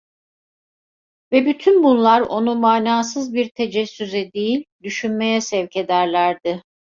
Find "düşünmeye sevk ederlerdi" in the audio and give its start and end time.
4.83-6.63